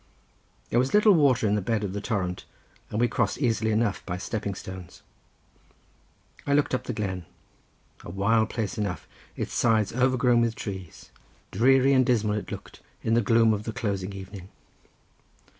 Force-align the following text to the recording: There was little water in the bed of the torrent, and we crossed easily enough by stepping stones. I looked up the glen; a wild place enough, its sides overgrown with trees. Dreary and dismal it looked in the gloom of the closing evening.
There 0.71 0.79
was 0.79 0.95
little 0.95 1.13
water 1.13 1.47
in 1.47 1.53
the 1.53 1.61
bed 1.61 1.83
of 1.83 1.93
the 1.93 2.01
torrent, 2.01 2.45
and 2.89 2.99
we 2.99 3.07
crossed 3.07 3.37
easily 3.37 3.69
enough 3.69 4.03
by 4.03 4.17
stepping 4.17 4.55
stones. 4.55 5.03
I 6.47 6.53
looked 6.55 6.73
up 6.73 6.85
the 6.85 6.93
glen; 6.93 7.27
a 8.03 8.09
wild 8.09 8.49
place 8.49 8.79
enough, 8.79 9.07
its 9.37 9.53
sides 9.53 9.93
overgrown 9.93 10.41
with 10.41 10.55
trees. 10.55 11.11
Dreary 11.51 11.93
and 11.93 12.03
dismal 12.03 12.35
it 12.39 12.51
looked 12.51 12.81
in 13.03 13.13
the 13.13 13.21
gloom 13.21 13.53
of 13.53 13.61
the 13.65 13.71
closing 13.73 14.11
evening. 14.11 14.49